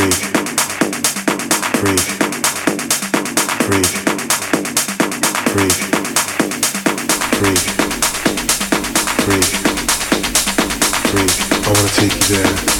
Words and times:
I 0.00 0.04
wanna 11.66 11.88
take 11.88 12.14
you 12.14 12.36
there. 12.36 12.77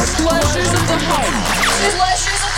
Pleasures 0.00 0.72
of 0.72 0.88
the 0.88 0.96
highest. 0.96 1.94
Pleasures 1.94 2.49